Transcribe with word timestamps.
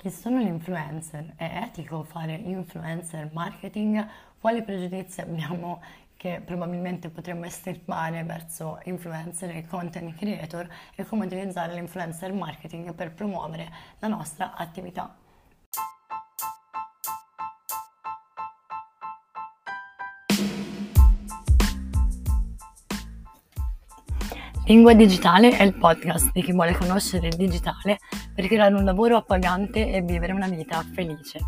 Chi 0.00 0.08
sono 0.08 0.40
gli 0.40 0.46
influencer? 0.46 1.34
È 1.36 1.60
etico 1.62 2.04
fare 2.04 2.32
influencer 2.32 3.28
marketing? 3.34 4.02
Quali 4.40 4.62
pregiudizi 4.62 5.20
abbiamo 5.20 5.82
che 6.16 6.40
probabilmente 6.42 7.10
potremmo 7.10 7.44
estirpare 7.44 8.24
verso 8.24 8.80
influencer 8.84 9.54
e 9.54 9.66
content 9.66 10.16
creator 10.16 10.66
e 10.94 11.04
come 11.04 11.26
utilizzare 11.26 11.74
l'influencer 11.74 12.32
marketing 12.32 12.94
per 12.94 13.12
promuovere 13.12 13.70
la 13.98 14.08
nostra 14.08 14.54
attività? 14.54 15.14
Lingua 24.64 24.94
Digitale 24.94 25.50
è 25.50 25.64
il 25.64 25.74
podcast 25.74 26.30
di 26.32 26.42
chi 26.42 26.52
vuole 26.52 26.72
conoscere 26.74 27.26
il 27.26 27.36
digitale 27.36 27.98
per 28.40 28.48
creare 28.48 28.74
un 28.74 28.84
lavoro 28.84 29.18
appagante 29.18 29.92
e 29.92 30.00
vivere 30.00 30.32
una 30.32 30.48
vita 30.48 30.82
felice. 30.94 31.40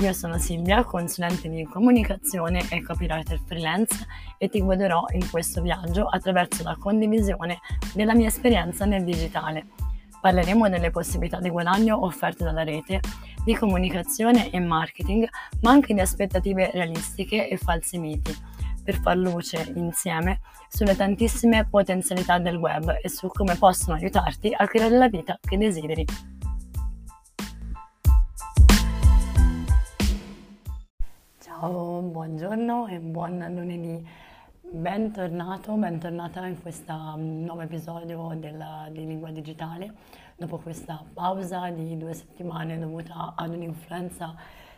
Io 0.00 0.12
sono 0.12 0.36
Silvia, 0.36 0.84
consulente 0.84 1.48
di 1.48 1.64
comunicazione 1.64 2.60
e 2.68 2.82
copywriter 2.82 3.40
freelance 3.46 4.06
e 4.36 4.50
ti 4.50 4.60
guiderò 4.60 5.06
in 5.12 5.30
questo 5.30 5.62
viaggio 5.62 6.04
attraverso 6.04 6.62
la 6.62 6.76
condivisione 6.78 7.60
della 7.94 8.14
mia 8.14 8.26
esperienza 8.26 8.84
nel 8.84 9.02
digitale. 9.02 9.68
Parleremo 10.20 10.68
delle 10.68 10.90
possibilità 10.90 11.40
di 11.40 11.48
guadagno 11.48 12.04
offerte 12.04 12.44
dalla 12.44 12.64
rete, 12.64 13.00
di 13.42 13.54
comunicazione 13.54 14.50
e 14.50 14.60
marketing, 14.60 15.26
ma 15.62 15.70
anche 15.70 15.94
di 15.94 16.00
aspettative 16.00 16.70
realistiche 16.70 17.48
e 17.48 17.56
falsi 17.56 17.96
miti 17.96 18.36
per 18.86 19.00
far 19.00 19.16
luce 19.16 19.72
insieme 19.74 20.38
sulle 20.68 20.94
tantissime 20.94 21.66
potenzialità 21.66 22.38
del 22.38 22.54
web 22.54 23.00
e 23.02 23.08
su 23.08 23.26
come 23.26 23.56
possono 23.56 23.96
aiutarti 23.96 24.54
a 24.56 24.64
creare 24.68 24.96
la 24.96 25.08
vita 25.08 25.36
che 25.40 25.58
desideri. 25.58 26.04
Ciao, 31.40 32.00
buongiorno 32.00 32.86
e 32.86 33.00
buon 33.00 33.44
lunedì. 33.52 34.08
Bentornato, 34.60 35.72
bentornata 35.74 36.46
in 36.46 36.60
questo 36.62 36.92
mm, 37.16 37.44
nuovo 37.44 37.62
episodio 37.62 38.36
della, 38.38 38.86
di 38.92 39.04
Lingua 39.04 39.30
Digitale. 39.32 39.94
Dopo 40.36 40.58
questa 40.58 41.02
pausa 41.12 41.70
di 41.70 41.96
due 41.96 42.14
settimane 42.14 42.78
dovuta 42.78 43.34
ad 43.36 43.50
un'influenza 43.50 44.34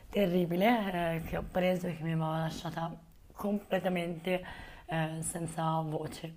terribile 0.08 1.16
eh, 1.16 1.22
che 1.24 1.36
ho 1.36 1.44
preso 1.50 1.88
e 1.88 1.96
che 1.96 2.02
mi 2.05 2.12
aveva 2.12 2.38
lasciata 2.38 3.06
completamente 3.39 4.44
eh, 4.86 5.19
senza 5.20 5.81
voce. 5.81 6.34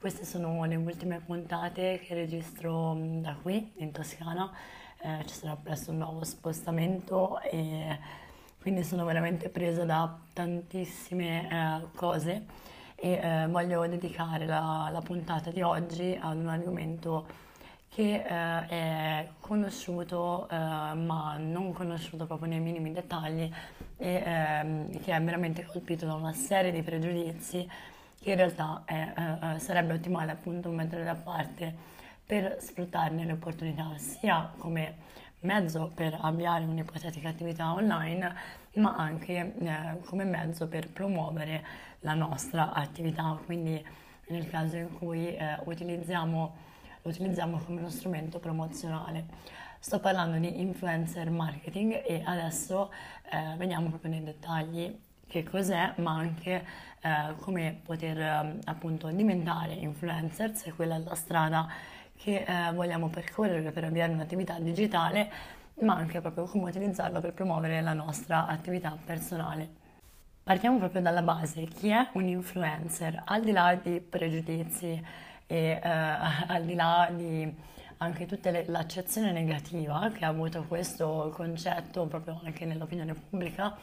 Queste 0.00 0.24
sono 0.24 0.64
le 0.64 0.74
ultime 0.74 1.20
puntate 1.20 2.00
che 2.00 2.14
registro 2.14 2.94
mm, 2.94 3.22
da 3.22 3.36
qui 3.40 3.72
in 3.76 3.92
Toscana, 3.92 4.50
eh, 5.00 5.24
ci 5.26 5.34
sarà 5.34 5.54
presto 5.54 5.92
un 5.92 5.98
nuovo 5.98 6.24
spostamento 6.24 7.40
e 7.42 7.96
quindi 8.60 8.82
sono 8.82 9.04
veramente 9.04 9.48
presa 9.50 9.84
da 9.84 10.18
tantissime 10.32 11.48
eh, 11.48 11.96
cose 11.96 12.46
e 12.96 13.12
eh, 13.12 13.46
voglio 13.48 13.86
dedicare 13.86 14.44
la, 14.44 14.88
la, 14.92 15.00
puntata 15.00 15.50
di 15.50 15.62
oggi 15.62 16.18
ad 16.20 16.36
un 16.36 16.48
argomento 16.48 17.26
che 17.94 18.14
eh, 18.14 18.66
è 18.68 19.28
conosciuto 19.38 20.48
eh, 20.48 20.56
ma 20.56 21.36
non 21.38 21.74
conosciuto 21.74 22.24
proprio 22.24 22.48
nei 22.48 22.60
minimi 22.60 22.90
dettagli 22.90 23.50
e 23.98 24.22
ehm, 24.24 25.00
che 25.02 25.14
è 25.14 25.22
veramente 25.22 25.66
colpito 25.66 26.06
da 26.06 26.14
una 26.14 26.32
serie 26.32 26.72
di 26.72 26.80
pregiudizi 26.82 27.68
che 28.18 28.30
in 28.30 28.36
realtà 28.36 28.82
è, 28.86 29.12
eh, 29.14 29.54
eh, 29.54 29.58
sarebbe 29.58 29.92
ottimale 29.92 30.32
appunto 30.32 30.70
mettere 30.70 31.04
da 31.04 31.14
parte 31.14 31.74
per 32.24 32.56
sfruttarne 32.60 33.26
le 33.26 33.32
opportunità 33.32 33.92
sia 33.98 34.50
come 34.56 35.10
mezzo 35.40 35.90
per 35.94 36.16
avviare 36.18 36.64
un'ipotetica 36.64 37.28
attività 37.28 37.74
online 37.74 38.34
ma 38.76 38.94
anche 38.96 39.54
eh, 39.58 40.00
come 40.06 40.24
mezzo 40.24 40.66
per 40.66 40.88
promuovere 40.88 41.62
la 42.00 42.14
nostra 42.14 42.72
attività. 42.72 43.38
Quindi 43.44 43.84
nel 44.28 44.48
caso 44.48 44.76
in 44.76 44.96
cui 44.96 45.36
eh, 45.36 45.58
utilizziamo 45.64 46.70
lo 47.02 47.10
utilizziamo 47.10 47.58
come 47.58 47.80
uno 47.80 47.90
strumento 47.90 48.38
promozionale. 48.38 49.26
Sto 49.78 49.98
parlando 49.98 50.38
di 50.38 50.60
influencer 50.60 51.30
marketing 51.30 52.02
e 52.06 52.22
adesso 52.24 52.92
eh, 53.30 53.56
veniamo 53.56 53.88
proprio 53.88 54.12
nei 54.12 54.22
dettagli 54.22 54.96
che 55.26 55.42
cos'è, 55.42 55.94
ma 55.96 56.12
anche 56.12 56.64
eh, 57.00 57.34
come 57.38 57.80
poter 57.82 58.18
eh, 58.18 58.58
appunto 58.64 59.08
diventare 59.08 59.72
influencer, 59.72 60.54
se 60.54 60.72
quella 60.72 60.96
è 60.96 60.98
la 60.98 61.14
strada 61.14 61.66
che 62.16 62.44
eh, 62.46 62.72
vogliamo 62.72 63.08
percorrere 63.08 63.72
per 63.72 63.84
avviare 63.84 64.12
un'attività 64.12 64.58
digitale, 64.60 65.30
ma 65.80 65.94
anche 65.94 66.20
proprio 66.20 66.44
come 66.44 66.68
utilizzarlo 66.68 67.20
per 67.20 67.32
promuovere 67.32 67.80
la 67.80 67.94
nostra 67.94 68.46
attività 68.46 68.96
personale. 69.04 69.80
Partiamo 70.44 70.78
proprio 70.78 71.00
dalla 71.02 71.22
base, 71.22 71.64
chi 71.64 71.88
è 71.88 72.08
un 72.12 72.28
influencer? 72.28 73.22
Al 73.24 73.42
di 73.42 73.52
là 73.52 73.74
di 73.74 74.00
pregiudizi, 74.00 75.02
e 75.46 75.80
eh, 75.82 75.88
al 75.88 76.64
di 76.64 76.74
là 76.74 77.08
di 77.14 77.70
anche 77.98 78.26
tutta 78.26 78.50
l'accezione 78.66 79.30
negativa 79.30 80.10
che 80.12 80.24
ha 80.24 80.28
avuto 80.28 80.64
questo 80.64 81.30
concetto 81.34 82.06
proprio 82.06 82.40
anche 82.44 82.64
nell'opinione 82.64 83.14
pubblica, 83.14 83.76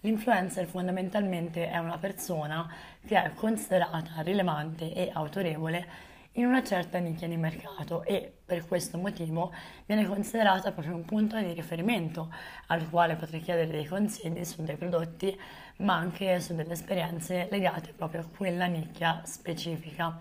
l'influencer 0.00 0.66
fondamentalmente 0.66 1.70
è 1.70 1.78
una 1.78 1.98
persona 1.98 2.68
che 3.06 3.22
è 3.22 3.32
considerata 3.34 4.22
rilevante 4.22 4.92
e 4.92 5.10
autorevole 5.12 6.08
in 6.34 6.46
una 6.46 6.62
certa 6.62 6.98
nicchia 6.98 7.26
di 7.26 7.36
mercato 7.36 8.04
e 8.04 8.32
per 8.44 8.66
questo 8.66 8.98
motivo 8.98 9.52
viene 9.86 10.06
considerata 10.06 10.70
proprio 10.70 10.94
un 10.94 11.04
punto 11.04 11.36
di 11.36 11.52
riferimento 11.52 12.32
al 12.68 12.88
quale 12.88 13.16
potrei 13.16 13.40
chiedere 13.40 13.68
dei 13.68 13.86
consigli 13.86 14.44
su 14.44 14.62
dei 14.62 14.76
prodotti 14.76 15.38
ma 15.78 15.96
anche 15.96 16.40
su 16.40 16.54
delle 16.54 16.74
esperienze 16.74 17.48
legate 17.50 17.92
proprio 17.92 18.20
a 18.20 18.26
quella 18.36 18.66
nicchia 18.66 19.22
specifica. 19.24 20.18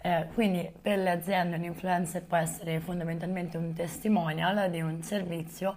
Eh, 0.00 0.28
quindi 0.34 0.70
per 0.80 0.98
le 0.98 1.10
aziende 1.10 1.56
un 1.56 1.64
influencer 1.64 2.24
può 2.24 2.36
essere 2.36 2.78
fondamentalmente 2.78 3.56
un 3.56 3.72
testimonial 3.72 4.70
di 4.70 4.80
un 4.80 5.02
servizio 5.02 5.76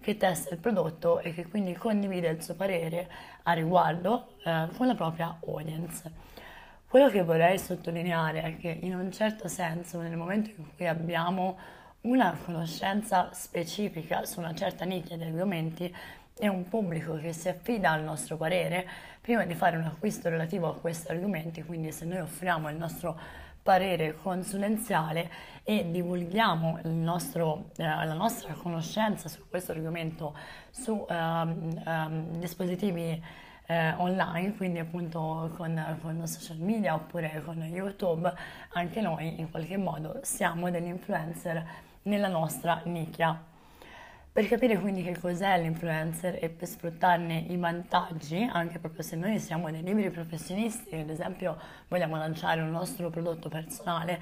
che 0.00 0.16
testa 0.16 0.52
il 0.52 0.60
prodotto 0.60 1.20
e 1.20 1.32
che 1.32 1.46
quindi 1.46 1.74
condivide 1.74 2.28
il 2.28 2.42
suo 2.42 2.54
parere 2.54 3.08
a 3.44 3.52
riguardo 3.52 4.34
eh, 4.44 4.68
con 4.76 4.86
la 4.86 4.94
propria 4.94 5.38
audience. 5.46 6.10
Quello 6.86 7.08
che 7.08 7.22
vorrei 7.22 7.58
sottolineare 7.58 8.42
è 8.42 8.56
che 8.58 8.78
in 8.82 8.94
un 8.94 9.10
certo 9.10 9.48
senso 9.48 10.00
nel 10.00 10.16
momento 10.16 10.50
in 10.50 10.64
cui 10.76 10.86
abbiamo 10.86 11.56
una 12.02 12.36
conoscenza 12.44 13.30
specifica 13.32 14.26
su 14.26 14.40
una 14.40 14.54
certa 14.54 14.84
nicchia 14.84 15.16
di 15.16 15.22
argomenti 15.22 15.94
e 16.36 16.48
un 16.48 16.68
pubblico 16.68 17.16
che 17.16 17.32
si 17.32 17.48
affida 17.48 17.92
al 17.92 18.02
nostro 18.02 18.36
parere 18.36 18.86
prima 19.20 19.44
di 19.44 19.54
fare 19.54 19.76
un 19.76 19.84
acquisto 19.84 20.28
relativo 20.28 20.68
a 20.68 20.74
questi 20.74 21.10
argomenti, 21.10 21.62
quindi 21.62 21.92
se 21.92 22.04
noi 22.04 22.18
offriamo 22.18 22.68
il 22.68 22.76
nostro 22.76 23.18
parere 23.62 24.16
consulenziale 24.16 25.30
e 25.62 25.90
divulghiamo 25.90 26.80
nostro, 26.84 27.70
eh, 27.76 27.84
la 27.84 28.14
nostra 28.14 28.52
conoscenza 28.54 29.28
su 29.28 29.48
questo 29.48 29.72
argomento 29.72 30.36
su 30.70 31.04
um, 31.08 31.82
um, 31.86 32.38
dispositivi 32.38 33.22
eh, 33.66 33.94
online, 33.96 34.56
quindi 34.56 34.80
appunto 34.80 35.52
con, 35.56 35.98
con 36.02 36.26
social 36.26 36.58
media 36.58 36.94
oppure 36.94 37.42
con 37.44 37.62
YouTube, 37.62 38.32
anche 38.72 39.00
noi 39.00 39.38
in 39.38 39.50
qualche 39.50 39.76
modo 39.76 40.18
siamo 40.22 40.70
degli 40.70 40.88
influencer 40.88 41.64
nella 42.02 42.28
nostra 42.28 42.82
nicchia. 42.84 43.50
Per 44.32 44.48
capire 44.48 44.78
quindi 44.78 45.02
che 45.02 45.18
cos'è 45.18 45.60
l'influencer 45.60 46.38
e 46.40 46.48
per 46.48 46.66
sfruttarne 46.66 47.36
i 47.50 47.56
vantaggi, 47.58 48.48
anche 48.50 48.78
proprio 48.78 49.02
se 49.02 49.14
noi 49.14 49.38
siamo 49.38 49.70
dei 49.70 49.82
liberi 49.82 50.08
professionisti, 50.08 50.96
ad 50.96 51.10
esempio 51.10 51.58
vogliamo 51.88 52.16
lanciare 52.16 52.62
un 52.62 52.70
nostro 52.70 53.10
prodotto 53.10 53.50
personale, 53.50 54.18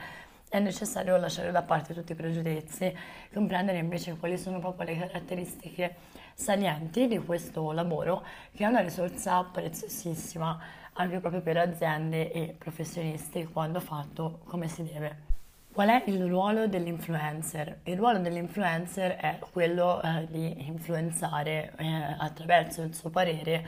è 0.49 0.59
necessario 0.59 1.17
lasciare 1.17 1.53
da 1.53 1.63
parte 1.63 1.95
tutti 1.95 2.11
i 2.11 2.17
pregiudizi, 2.17 2.93
comprendere 3.33 3.79
invece 3.79 4.17
quali 4.17 4.37
sono 4.37 4.59
proprio 4.59 4.89
le 4.89 4.99
caratteristiche 4.99 5.95
salienti 6.35 7.07
di 7.07 7.19
questo 7.19 7.71
lavoro, 7.71 8.27
che 8.53 8.65
è 8.65 8.67
una 8.67 8.81
risorsa 8.81 9.45
preziosissima 9.45 10.61
anche 10.95 11.21
proprio 11.21 11.41
per 11.41 11.57
aziende 11.57 12.33
e 12.33 12.57
professionisti 12.59 13.47
quando 13.47 13.79
fatto 13.79 14.41
come 14.47 14.67
si 14.67 14.83
deve. 14.83 15.30
Qual 15.73 15.89
è 15.89 16.03
il 16.07 16.27
ruolo 16.27 16.67
dell'influencer? 16.67 17.83
Il 17.85 17.97
ruolo 17.97 18.19
dell'influencer 18.19 19.15
è 19.15 19.39
quello 19.39 20.03
eh, 20.03 20.27
di 20.29 20.67
influenzare 20.67 21.73
eh, 21.77 22.17
attraverso 22.19 22.83
il 22.83 22.93
suo 22.93 23.09
parere 23.09 23.65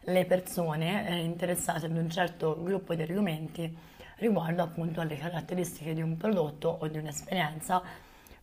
le 0.00 0.24
persone 0.24 1.08
eh, 1.08 1.14
interessate 1.22 1.86
ad 1.86 1.96
un 1.96 2.10
certo 2.10 2.60
gruppo 2.60 2.96
di 2.96 3.02
argomenti 3.02 3.76
riguardo 4.16 4.64
appunto 4.64 5.00
alle 5.00 5.16
caratteristiche 5.16 5.94
di 5.94 6.02
un 6.02 6.16
prodotto 6.16 6.78
o 6.80 6.88
di 6.88 6.98
un'esperienza, 6.98 7.80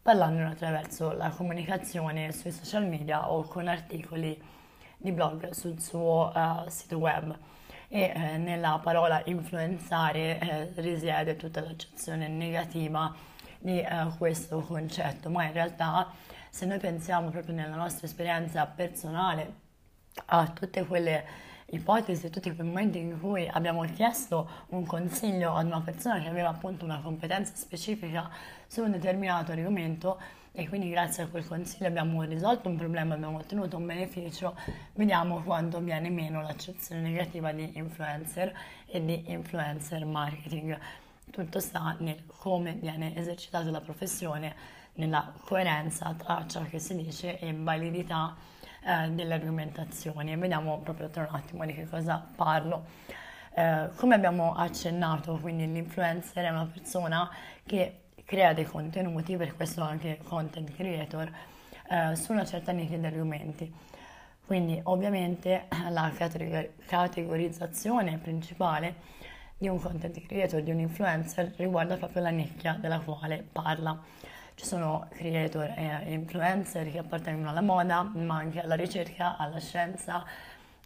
parlandone 0.01 0.51
attraverso 0.51 1.11
la 1.11 1.29
comunicazione 1.29 2.31
sui 2.31 2.51
social 2.51 2.87
media 2.87 3.29
o 3.29 3.43
con 3.43 3.67
articoli 3.67 4.41
di 4.95 5.11
blog 5.11 5.49
sul 5.49 5.77
suo 5.81 6.31
uh, 6.33 6.69
sito 6.69 6.97
web 6.99 7.37
e 7.93 8.11
eh, 8.11 8.37
nella 8.37 8.79
parola 8.81 9.21
influenzare 9.25 10.39
eh, 10.39 10.71
risiede 10.81 11.35
tutta 11.35 11.61
l'accezione 11.61 12.27
negativa 12.27 13.13
di 13.59 13.79
eh, 13.79 14.07
questo 14.17 14.61
concetto, 14.61 15.29
ma 15.29 15.43
in 15.43 15.53
realtà 15.53 16.11
se 16.49 16.65
noi 16.65 16.79
pensiamo 16.79 17.29
proprio 17.29 17.53
nella 17.53 17.75
nostra 17.75 18.07
esperienza 18.07 18.65
personale 18.65 19.53
a 20.25 20.47
tutte 20.47 20.87
quelle 20.87 21.23
ipotesi, 21.67 22.31
tutti 22.31 22.51
quei 22.55 22.65
momenti 22.65 22.97
in 22.97 23.19
cui 23.19 23.47
abbiamo 23.47 23.83
chiesto 23.83 24.49
un 24.69 24.87
consiglio 24.87 25.53
ad 25.53 25.67
una 25.67 25.81
persona 25.81 26.19
che 26.19 26.29
aveva 26.29 26.49
appunto 26.49 26.85
una 26.85 26.99
competenza 26.99 27.53
specifica 27.55 28.27
su 28.65 28.81
un 28.81 28.89
determinato 28.89 29.51
argomento 29.51 30.19
e 30.55 30.69
quindi 30.69 30.87
grazie 30.87 31.23
a 31.23 31.27
quel 31.27 31.47
consiglio 31.47 31.87
abbiamo 31.87 32.21
risolto 32.21 32.69
un 32.69 32.75
problema, 32.75 33.15
abbiamo 33.15 33.39
ottenuto 33.39 33.77
un 33.77 33.87
beneficio, 33.87 34.55
vediamo 34.93 35.41
quando 35.41 35.79
viene 35.79 36.11
meno 36.11 36.43
l'accezione 36.43 37.01
negativa 37.01 37.51
di 37.51 37.71
influencer 37.75 38.53
e 38.85 39.03
di 39.03 39.31
influencer 39.31 40.05
marketing. 40.05 40.77
Tutto 41.31 41.59
sta 41.59 41.95
nel 41.99 42.27
come 42.27 42.73
viene 42.73 43.15
esercitata 43.15 43.71
la 43.71 43.81
professione, 43.81 44.55
nella 44.93 45.33
coerenza 45.43 46.13
tra 46.15 46.45
ciò 46.47 46.61
che 46.65 46.77
si 46.77 46.95
dice 46.97 47.39
e 47.39 47.51
validità 47.51 48.35
eh, 48.85 49.09
delle 49.09 49.33
argomentazioni. 49.33 50.35
Vediamo 50.37 50.77
proprio 50.81 51.09
tra 51.09 51.27
un 51.27 51.35
attimo 51.35 51.65
di 51.65 51.73
che 51.73 51.89
cosa 51.89 52.23
parlo. 52.35 52.85
Eh, 53.55 53.89
come 53.95 54.13
abbiamo 54.13 54.53
accennato, 54.53 55.39
quindi 55.39 55.65
l'influencer 55.65 56.45
è 56.45 56.49
una 56.49 56.69
persona 56.71 57.27
che 57.65 58.02
crea 58.25 58.53
dei 58.53 58.65
contenuti, 58.65 59.35
per 59.37 59.55
questo 59.55 59.81
anche 59.81 60.19
content 60.23 60.73
creator, 60.73 61.31
eh, 61.89 62.15
su 62.15 62.31
una 62.31 62.45
certa 62.45 62.71
nicchia 62.71 62.97
di 62.97 63.05
argomenti. 63.05 63.73
Quindi 64.45 64.79
ovviamente 64.83 65.67
la 65.89 66.11
categorizzazione 66.85 68.17
principale 68.17 68.95
di 69.57 69.67
un 69.67 69.79
content 69.79 70.25
creator, 70.25 70.61
di 70.61 70.71
un 70.71 70.79
influencer, 70.79 71.53
riguarda 71.57 71.95
proprio 71.97 72.23
la 72.23 72.29
nicchia 72.29 72.77
della 72.79 72.99
quale 72.99 73.45
parla. 73.51 73.97
Ci 74.55 74.65
sono 74.65 75.07
creator 75.09 75.73
e 75.75 76.13
influencer 76.13 76.91
che 76.91 76.99
appartengono 76.99 77.49
alla 77.49 77.61
moda, 77.61 78.03
ma 78.03 78.35
anche 78.35 78.61
alla 78.61 78.75
ricerca, 78.75 79.37
alla 79.37 79.59
scienza, 79.59 80.23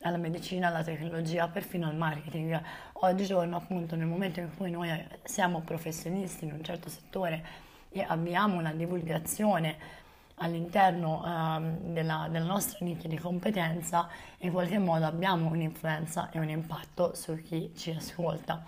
alla 0.08 0.18
medicina, 0.18 0.68
alla 0.68 0.84
tecnologia, 0.84 1.48
perfino 1.48 1.88
al 1.88 1.96
marketing. 1.96 2.60
Oggigiorno, 2.94 3.58
appunto, 3.58 3.96
nel 3.96 4.08
momento 4.08 4.40
in 4.40 4.50
cui 4.56 4.72
noi 4.72 4.90
siamo 5.24 5.62
professionisti 5.62 6.46
in 6.46 6.54
un 6.54 6.64
certo 6.64 6.90
settore 6.90 7.44
e 7.90 8.06
abbiamo 8.08 8.58
una 8.58 8.74
divulgazione 8.74 10.06
all'interno 10.40 11.22
uh, 11.24 11.92
della, 11.92 12.28
della, 12.30 12.46
nostra 12.46 12.78
nicchia 12.86 13.10
di 13.10 13.18
competenza, 13.18 14.08
in 14.40 14.52
qualche 14.52 14.78
modo 14.78 15.06
abbiamo 15.06 15.50
un'influenza 15.50 16.30
e 16.32 16.40
un 16.40 16.50
impatto 16.50 17.16
su 17.16 17.42
chi 17.42 17.72
ci 17.76 17.92
ascolta. 17.92 18.64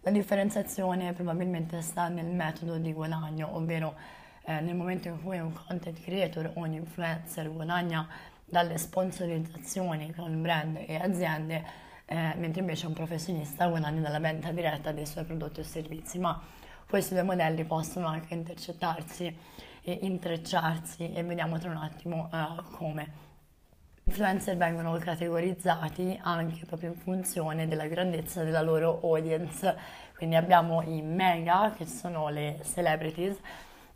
La 0.00 0.10
differenziazione 0.10 1.12
probabilmente 1.14 1.80
sta 1.80 2.08
nel 2.08 2.26
metodo 2.26 2.76
di 2.76 2.92
guadagno, 2.92 3.56
ovvero 3.56 3.94
eh, 4.44 4.60
nel 4.60 4.76
momento 4.76 5.08
in 5.08 5.22
cui 5.22 5.38
un 5.38 5.52
content 5.52 6.00
creator 6.00 6.52
o 6.54 6.60
un 6.60 6.72
influencer 6.74 7.50
guadagna 7.50 8.06
dalle 8.48 8.78
sponsorizzazioni 8.78 10.14
con 10.14 10.40
brand 10.40 10.76
e 10.86 10.96
aziende, 10.96 11.64
eh, 12.06 12.34
mentre 12.36 12.60
invece 12.60 12.86
un 12.86 12.92
professionista 12.92 13.66
guadagna 13.66 14.00
dalla 14.00 14.20
vendita 14.20 14.52
diretta 14.52 14.92
dei 14.92 15.04
suoi 15.04 15.24
prodotti 15.24 15.60
o 15.60 15.64
servizi. 15.64 16.18
Ma 16.18 16.40
questi 16.88 17.14
due 17.14 17.24
modelli 17.24 17.64
possono 17.64 18.06
anche 18.06 18.32
intercettarsi 18.34 19.36
e 19.82 19.98
intrecciarsi 20.02 21.12
e 21.12 21.22
vediamo 21.24 21.58
tra 21.58 21.70
un 21.70 21.76
attimo 21.78 22.28
uh, 22.32 22.62
come. 22.70 23.24
Influencer 24.04 24.56
vengono 24.56 24.96
categorizzati 24.98 26.16
anche 26.22 26.64
proprio 26.64 26.90
in 26.90 26.96
funzione 26.96 27.66
della 27.66 27.88
grandezza 27.88 28.44
della 28.44 28.62
loro 28.62 29.00
audience, 29.02 29.76
quindi 30.16 30.36
abbiamo 30.36 30.80
i 30.82 31.02
mega 31.02 31.72
che 31.76 31.86
sono 31.86 32.28
le 32.28 32.60
celebrities 32.62 33.36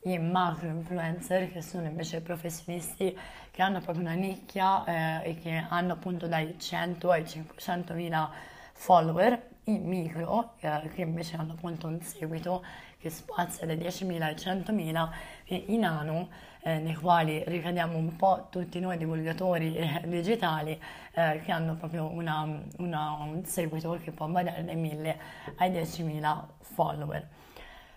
i 0.03 0.19
macro 0.19 0.69
influencer 0.69 1.53
che 1.53 1.61
sono 1.61 1.87
invece 1.87 2.21
professionisti 2.21 3.17
che 3.51 3.63
hanno 3.63 3.81
proprio 3.81 4.05
una 4.05 4.15
nicchia 4.15 4.85
eh, 5.23 5.31
e 5.31 5.35
che 5.35 5.65
hanno 5.69 5.93
appunto 5.93 6.27
dai 6.27 6.59
100 6.59 7.11
ai 7.11 7.27
500 7.27 7.93
mila 7.95 8.31
follower, 8.73 9.49
i 9.65 9.79
micro 9.79 10.55
eh, 10.61 10.89
che 10.95 11.03
invece 11.03 11.37
hanno 11.37 11.53
appunto 11.53 11.87
un 11.87 12.01
seguito 12.01 12.65
che 12.99 13.11
spazia 13.11 13.67
dai 13.67 13.77
10.000 13.77 14.23
ai 14.23 14.35
100.000 14.35 15.09
e 15.45 15.65
i 15.69 15.77
nano 15.77 16.29
eh, 16.63 16.79
nei 16.79 16.95
quali 16.95 17.43
ricadiamo 17.47 17.97
un 17.97 18.17
po' 18.17 18.49
tutti 18.51 18.81
noi 18.81 18.97
divulgatori 18.97 19.75
eh, 19.75 20.03
digitali 20.07 20.81
eh, 21.13 21.41
che 21.45 21.53
hanno 21.53 21.77
proprio 21.77 22.07
una, 22.07 22.63
una, 22.79 23.13
un 23.21 23.45
seguito 23.45 23.99
che 24.03 24.13
può 24.13 24.27
variare 24.29 24.65
dai 24.65 24.77
1.000 24.77 25.17
ai 25.57 25.71
10.000 25.71 26.45
follower. 26.61 27.29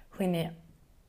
Quindi 0.10 0.63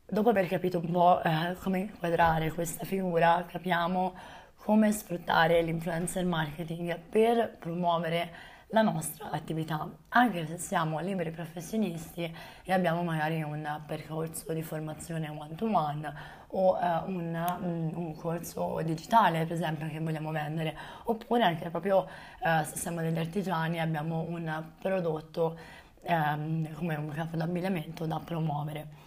Dopo 0.07 0.29
aver 0.29 0.47
capito 0.49 0.79
un 0.81 0.91
po' 0.91 1.23
eh, 1.23 1.57
come 1.63 1.79
inquadrare 1.79 2.53
questa 2.53 2.85
figura, 2.85 3.43
capiamo 3.49 4.13
come 4.55 4.93
sfruttare 4.93 5.63
l'influencer 5.63 6.27
marketing 6.27 6.99
per 6.99 7.57
promuovere 7.59 8.31
la 8.69 8.83
nostra 8.83 9.31
attività, 9.31 9.89
anche 10.11 10.47
se 10.47 10.59
siamo 10.59 11.01
liberi 11.01 11.31
professionisti 11.31 12.31
e 12.65 12.73
abbiamo 12.73 13.03
magari 13.03 13.43
un 13.43 13.67
percorso 13.87 14.53
di 14.53 14.63
formazione 14.63 15.31
one-to-one 15.31 16.13
o 16.49 16.79
eh, 16.79 16.87
un, 17.07 17.57
mm, 17.63 17.97
un, 17.97 18.15
corso 18.15 18.83
digitale, 18.85 19.47
per 19.47 19.57
esempio, 19.57 19.89
che 19.89 20.01
vogliamo 20.01 20.31
vendere, 20.33 20.77
oppure 21.05 21.45
anche 21.45 21.71
proprio 21.71 22.07
eh, 22.41 22.63
se 22.65 22.77
siamo 22.77 23.01
degli 23.01 23.19
artigiani 23.19 23.81
abbiamo 23.81 24.21
un 24.21 24.65
prodotto 24.79 25.57
ehm, 26.03 26.75
come 26.75 26.95
un 26.95 27.09
capo 27.09 27.37
d'abbigliamento 27.37 28.05
da 28.05 28.21
promuovere. 28.23 29.04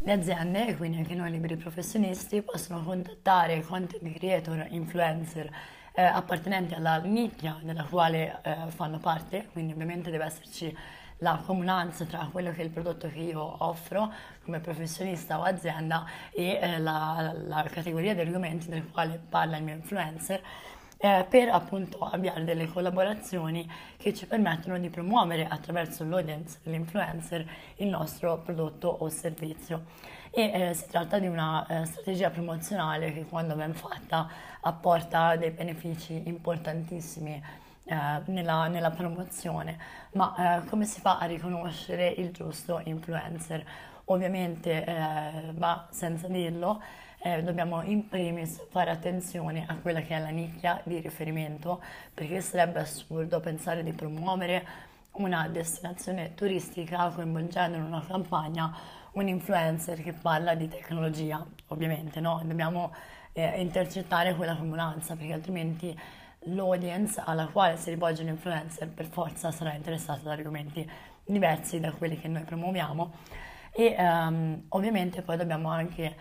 Le 0.00 0.12
aziende, 0.12 0.76
quindi 0.76 0.98
anche 0.98 1.14
noi 1.14 1.30
liberi 1.30 1.56
professionisti, 1.56 2.40
possono 2.42 2.82
contattare 2.82 3.60
content 3.62 4.16
creator, 4.16 4.66
influencer 4.70 5.50
eh, 5.92 6.02
appartenenti 6.02 6.74
alla 6.74 6.98
nicchia 6.98 7.58
della 7.62 7.82
quale 7.84 8.40
eh, 8.42 8.56
fanno 8.68 8.98
parte, 8.98 9.48
quindi 9.52 9.72
ovviamente 9.72 10.10
deve 10.10 10.24
esserci 10.26 10.76
la 11.18 11.42
comunanza 11.44 12.04
tra 12.04 12.28
quello 12.30 12.52
che 12.52 12.60
è 12.60 12.64
il 12.64 12.70
prodotto 12.70 13.08
che 13.08 13.18
io 13.18 13.56
offro 13.64 14.12
come 14.44 14.60
professionista 14.60 15.40
o 15.40 15.42
azienda 15.42 16.06
e 16.30 16.58
eh, 16.60 16.78
la, 16.78 17.34
la, 17.46 17.62
categoria 17.64 18.14
di 18.14 18.20
argomenti 18.20 18.68
del 18.68 18.88
quale 18.88 19.20
parla 19.28 19.56
il 19.56 19.64
mio 19.64 19.74
influencer 19.74 20.40
eh, 20.98 21.24
per 21.28 21.48
appunto 21.48 21.98
avviare 22.00 22.44
delle 22.44 22.66
collaborazioni 22.66 23.68
che 23.96 24.12
ci 24.12 24.26
permettono 24.26 24.78
di 24.78 24.90
promuovere 24.90 25.46
attraverso 25.46 26.04
l'audience, 26.04 26.58
l'influencer, 26.64 27.48
il 27.76 27.86
nostro 27.86 28.38
prodotto 28.38 28.88
o 28.88 29.08
servizio. 29.08 29.84
E 30.30 30.50
eh, 30.52 30.74
si 30.74 30.86
tratta 30.88 31.18
di 31.18 31.26
una 31.26 31.66
eh, 31.66 31.86
strategia 31.86 32.30
promozionale 32.30 33.12
che 33.12 33.24
quando 33.24 33.54
ben 33.54 33.72
fatta 33.74 34.28
apporta 34.60 35.36
dei 35.36 35.50
benefici 35.50 36.22
importantissimi 36.26 37.42
eh, 37.84 38.22
nella, 38.26 38.66
nella, 38.66 38.90
promozione. 38.90 39.78
Ma 40.12 40.58
eh, 40.58 40.64
come 40.66 40.84
si 40.84 41.00
fa 41.00 41.18
a 41.18 41.24
riconoscere 41.26 42.08
il 42.08 42.32
giusto 42.32 42.80
influencer? 42.84 43.64
Ovviamente 44.06 44.84
eh, 44.84 45.52
va 45.52 45.86
senza 45.90 46.28
dirlo 46.28 46.82
eh, 47.20 47.42
dobbiamo 47.42 47.82
in 47.82 48.08
primis 48.08 48.60
fare 48.70 48.90
attenzione 48.90 49.64
a 49.66 49.76
quella 49.76 50.00
che 50.00 50.16
è 50.16 50.20
la 50.20 50.28
nicchia 50.28 50.80
di 50.84 51.00
riferimento, 51.00 51.82
perché 52.14 52.40
sarebbe 52.40 52.80
assurdo 52.80 53.40
pensare 53.40 53.82
di 53.82 53.92
promuovere 53.92 54.86
una 55.12 55.48
destinazione 55.48 56.34
turistica 56.34 57.08
coinvolgendo 57.08 57.76
in 57.76 57.82
una 57.82 58.04
campagna 58.06 58.76
un 59.12 59.26
influencer 59.26 60.02
che 60.02 60.12
parla 60.12 60.54
di 60.54 60.68
tecnologia, 60.68 61.44
ovviamente, 61.68 62.20
no? 62.20 62.40
Dobbiamo 62.44 62.92
eh, 63.32 63.60
intercettare 63.60 64.34
quella 64.34 64.54
comunanza, 64.56 65.16
perché 65.16 65.32
altrimenti 65.32 65.98
l'audience 66.42 67.20
alla 67.24 67.46
quale 67.46 67.76
si 67.76 67.90
rivolge 67.90 68.22
l'influencer 68.22 68.88
per 68.88 69.06
forza 69.06 69.50
sarà 69.50 69.74
interessata 69.74 70.20
ad 70.20 70.38
argomenti 70.38 70.88
diversi 71.24 71.80
da 71.80 71.90
quelli 71.92 72.18
che 72.18 72.28
noi 72.28 72.42
promuoviamo 72.42 73.12
e 73.72 73.94
um, 73.98 74.62
ovviamente 74.70 75.22
poi 75.22 75.36
dobbiamo 75.36 75.68
anche 75.70 76.16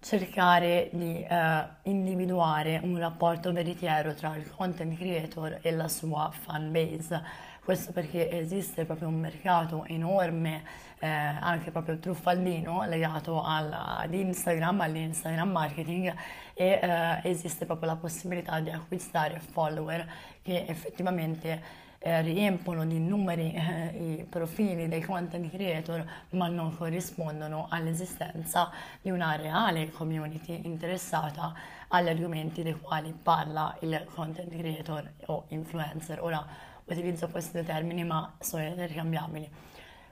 cercare 0.00 0.88
di 0.92 1.22
eh, 1.22 1.64
individuare 1.82 2.80
un 2.82 2.98
rapporto 2.98 3.52
veritiero 3.52 4.14
tra 4.14 4.34
il 4.34 4.50
content 4.50 4.96
creator 4.96 5.58
e 5.60 5.70
la 5.72 5.88
sua 5.88 6.30
fan 6.32 6.72
base. 6.72 7.22
Questo 7.62 7.92
perché 7.92 8.30
esiste 8.30 8.86
proprio 8.86 9.08
un 9.08 9.20
mercato 9.20 9.84
enorme, 9.84 10.64
eh, 10.98 11.06
anche 11.06 11.70
proprio 11.70 11.98
truffaldino, 11.98 12.86
legato 12.86 13.42
al, 13.42 13.70
ad 13.72 14.12
Instagram, 14.12 14.80
all'Instagram 14.80 15.50
marketing 15.50 16.12
e 16.54 16.80
eh, 16.82 17.20
esiste 17.22 17.66
proprio 17.66 17.90
la 17.90 17.96
possibilità 17.96 18.58
di 18.60 18.70
acquistare 18.70 19.38
follower 19.38 20.10
che 20.42 20.64
effettivamente 20.66 21.88
eh, 22.02 22.22
riempiono 22.22 22.86
di 22.86 22.98
numeri 22.98 23.52
eh, 23.52 24.20
i 24.20 24.24
profili 24.24 24.88
dei 24.88 25.02
content 25.02 25.50
creator 25.50 26.02
ma 26.30 26.48
non 26.48 26.74
corrispondono 26.74 27.66
all'esistenza 27.68 28.70
di 29.02 29.10
una 29.10 29.36
reale 29.36 29.90
community 29.90 30.62
interessata 30.64 31.52
agli 31.88 32.08
argomenti 32.08 32.62
dei 32.62 32.78
quali 32.80 33.12
parla 33.12 33.76
il 33.80 34.06
content 34.14 34.56
creator 34.56 35.12
o 35.26 35.44
influencer. 35.48 36.22
Ora 36.22 36.44
utilizzo 36.86 37.28
questi 37.28 37.52
due 37.52 37.64
termini 37.64 38.02
ma 38.02 38.34
sono 38.38 38.64
intercambiabili. 38.64 39.50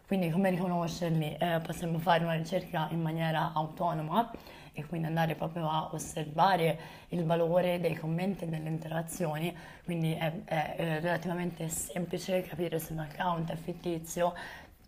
Quindi 0.07 0.31
come 0.31 0.51
riconoscerli? 0.51 1.37
Eh, 1.39 1.61
possiamo 1.65 1.99
fare 1.99 2.25
una 2.25 2.35
ricerca 2.35 2.89
in 2.91 3.01
maniera 3.01 3.53
autonoma 3.55 4.31
e 4.79 4.87
quindi 4.87 5.09
andare 5.09 5.35
proprio 5.35 5.69
a 5.69 5.89
osservare 5.93 6.79
il 7.09 7.25
valore 7.25 7.81
dei 7.81 7.97
commenti 7.97 8.45
e 8.45 8.49
delle 8.49 8.69
interazioni, 8.69 9.55
quindi 9.85 10.13
è, 10.13 10.33
è 10.45 10.99
relativamente 11.01 11.69
semplice 11.69 12.43
capire 12.43 12.79
se 12.79 12.93
un 12.93 13.01
account 13.01 13.51
è 13.51 13.57
fittizio 13.57 14.35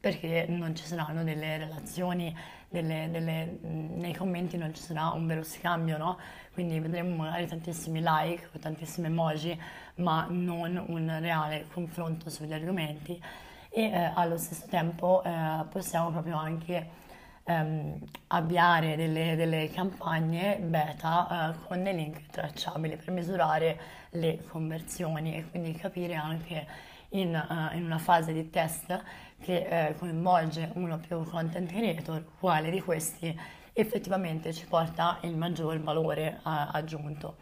perché 0.00 0.46
non 0.48 0.74
ci 0.74 0.84
saranno 0.84 1.22
delle 1.24 1.58
relazioni, 1.58 2.34
delle, 2.68 3.08
delle, 3.10 3.58
nei 3.60 4.14
commenti 4.14 4.56
non 4.56 4.72
ci 4.72 4.80
sarà 4.80 5.08
un 5.08 5.26
vero 5.26 5.42
scambio, 5.42 5.98
no? 5.98 6.18
Quindi 6.54 6.78
vedremo 6.78 7.16
magari 7.16 7.46
tantissimi 7.46 8.00
like 8.02 8.48
o 8.54 8.58
tantissimi 8.58 9.08
emoji, 9.08 9.60
ma 9.96 10.26
non 10.30 10.82
un 10.88 11.18
reale 11.20 11.66
confronto 11.70 12.30
sugli 12.30 12.52
argomenti 12.52 13.20
e 13.68 13.82
eh, 13.82 14.10
allo 14.14 14.38
stesso 14.38 14.66
tempo 14.68 15.22
eh, 15.22 15.64
possiamo 15.70 16.10
proprio 16.10 16.36
anche 16.36 16.98
ehm, 17.44 17.98
avviare 18.28 18.96
delle, 18.96 19.36
delle, 19.36 19.70
campagne 19.70 20.58
beta 20.58 21.52
eh, 21.52 21.66
con 21.66 21.82
dei 21.82 21.94
link 21.94 22.26
tracciabili 22.26 22.96
per 22.96 23.10
misurare 23.12 23.80
le 24.10 24.42
conversioni 24.48 25.36
e 25.36 25.50
quindi 25.50 25.72
capire 25.72 26.14
anche 26.14 26.66
in, 27.10 27.34
uh, 27.34 27.76
in 27.76 27.84
una 27.84 27.98
fase 27.98 28.32
di 28.32 28.50
test 28.50 29.02
che 29.40 29.88
eh, 29.88 29.94
coinvolge 29.96 30.70
uno 30.74 30.94
o 30.94 30.98
più 30.98 31.24
content 31.24 31.68
creator 31.68 32.24
quale 32.38 32.70
di 32.70 32.80
questi 32.80 33.36
effettivamente 33.72 34.52
ci 34.52 34.66
porta 34.66 35.18
il 35.22 35.36
maggior 35.36 35.80
valore 35.80 36.40
uh, 36.44 36.50
aggiunto. 36.72 37.36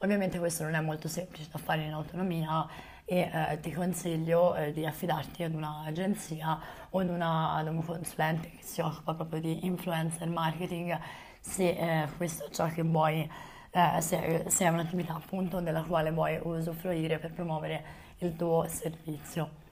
Ovviamente 0.00 0.38
questo 0.38 0.62
non 0.62 0.74
è 0.74 0.80
molto 0.80 1.08
semplice 1.08 1.48
da 1.50 1.58
fare 1.58 1.82
in 1.82 1.92
autonomia 1.92 2.66
e 3.04 3.30
eh, 3.32 3.58
ti 3.60 3.72
consiglio 3.72 4.54
eh, 4.54 4.72
di 4.72 4.86
affidarti 4.86 5.42
ad 5.42 5.54
un'agenzia 5.54 6.60
o 6.90 7.00
ad, 7.00 7.08
una, 7.08 7.54
ad, 7.54 7.66
un 7.66 7.84
consulente 7.84 8.48
che 8.50 8.62
si 8.62 8.80
occupa 8.80 9.14
proprio 9.14 9.40
di 9.40 9.66
influencer 9.66 10.28
marketing 10.28 10.96
se 11.40 11.70
eh, 11.70 12.08
questo 12.16 12.46
è 12.46 12.50
ciò 12.50 12.68
che 12.68 12.82
vuoi, 12.82 13.28
eh, 13.70 14.00
se, 14.00 14.44
se, 14.46 14.64
è 14.66 14.68
un'attività 14.68 15.14
appunto 15.14 15.60
della 15.60 15.82
quale 15.82 16.12
vuoi 16.12 16.38
usufruire 16.42 17.18
per 17.18 17.32
promuovere 17.32 17.84
il 18.18 18.36
tuo 18.36 18.66
servizio. 18.68 19.66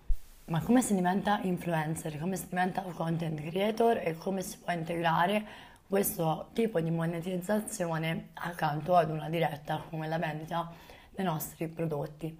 Ma 0.47 0.61
come 0.61 0.83
si 0.83 0.95
diventa 0.95 1.38
influencer, 1.42 2.18
come 2.18 2.37
si 2.37 2.49
diventa 2.49 2.83
content 2.83 3.40
creator 3.49 3.99
e 3.99 4.16
come 4.16 4.42
si 4.42 4.59
può 4.59 4.73
integrare 4.73 5.45
questo 5.88 6.48
tipo 6.52 6.80
di 6.80 6.90
monetizzazione 6.90 8.30
accanto 8.34 8.96
ad 8.96 9.10
una 9.10 9.28
diretta 9.28 9.82
come 9.88 10.08
la 10.08 10.18
vendita 10.18 10.72
dei 11.14 11.24
nostri 11.24 11.68
prodotti. 11.68 12.36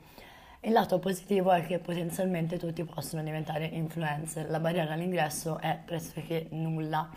Il 0.61 0.73
lato 0.73 0.99
positivo 0.99 1.53
è 1.53 1.65
che 1.65 1.79
potenzialmente 1.79 2.59
tutti 2.59 2.83
possono 2.83 3.23
diventare 3.23 3.67
influencer, 3.67 4.51
la 4.51 4.59
barriera 4.59 4.95
all'ingresso 4.95 5.61
è 5.61 5.79
pressoché 5.85 6.49
nulla, 6.51 7.09